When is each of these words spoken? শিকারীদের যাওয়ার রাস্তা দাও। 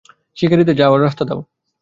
শিকারীদের 0.37 0.75
যাওয়ার 0.75 0.99
রাস্তা 1.01 1.23
দাও। 1.25 1.39